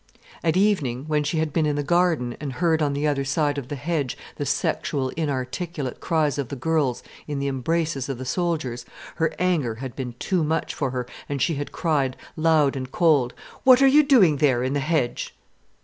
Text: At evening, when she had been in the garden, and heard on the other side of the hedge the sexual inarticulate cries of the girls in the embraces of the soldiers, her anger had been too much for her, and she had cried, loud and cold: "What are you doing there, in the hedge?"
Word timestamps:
At 0.43 0.57
evening, 0.57 1.03
when 1.05 1.23
she 1.23 1.37
had 1.37 1.53
been 1.53 1.67
in 1.67 1.75
the 1.75 1.83
garden, 1.83 2.35
and 2.39 2.53
heard 2.53 2.81
on 2.81 2.93
the 2.93 3.05
other 3.05 3.23
side 3.23 3.59
of 3.59 3.67
the 3.67 3.75
hedge 3.75 4.17
the 4.37 4.47
sexual 4.47 5.09
inarticulate 5.09 5.99
cries 5.99 6.39
of 6.39 6.47
the 6.49 6.55
girls 6.55 7.03
in 7.27 7.37
the 7.37 7.47
embraces 7.47 8.09
of 8.09 8.17
the 8.17 8.25
soldiers, 8.25 8.83
her 9.17 9.31
anger 9.37 9.75
had 9.75 9.95
been 9.95 10.15
too 10.17 10.43
much 10.43 10.73
for 10.73 10.89
her, 10.89 11.05
and 11.29 11.39
she 11.39 11.53
had 11.53 11.71
cried, 11.71 12.17
loud 12.35 12.75
and 12.75 12.91
cold: 12.91 13.35
"What 13.63 13.79
are 13.79 13.85
you 13.87 14.01
doing 14.01 14.37
there, 14.37 14.63
in 14.63 14.73
the 14.73 14.79
hedge?" 14.79 15.35